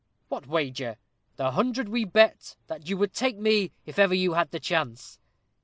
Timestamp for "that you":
2.65-2.97